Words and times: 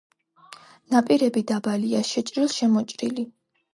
ნაპირები 0.95 1.43
დაბალია, 1.53 2.03
შეჭრილ-შემოჭრილი. 2.13 3.29